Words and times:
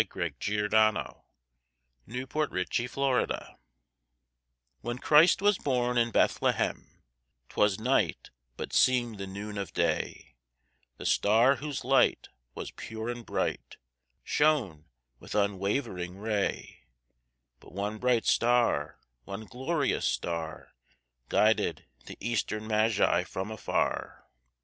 Translated 0.01 0.71
from 0.71 0.95
the 0.95 1.21
Spanish 2.27 2.49
A 2.49 2.67
CHRISTMAS 2.73 2.89
CAROL 2.95 3.59
When 4.81 4.97
Christ 4.97 5.43
was 5.43 5.59
born 5.59 5.99
in 5.99 6.09
Bethlehem, 6.09 7.03
'Twas 7.49 7.77
night 7.79 8.31
but 8.57 8.73
seemed 8.73 9.19
the 9.19 9.27
noon 9.27 9.59
of 9.59 9.73
day: 9.73 10.37
The 10.97 11.05
star 11.05 11.57
whose 11.57 11.85
light 11.85 12.29
Was 12.55 12.71
pure 12.71 13.09
and 13.09 13.23
bright, 13.23 13.77
Shone 14.23 14.85
with 15.19 15.33
unwav'ring 15.35 16.17
ray; 16.17 16.87
But 17.59 17.71
one 17.71 17.99
bright 17.99 18.25
star, 18.25 18.97
One 19.25 19.45
glorious 19.45 20.05
star 20.07 20.73
Guided 21.29 21.85
the 22.07 22.17
Eastern 22.19 22.65
Magi 22.65 23.23
from 23.25 23.51
afar. 23.51 24.25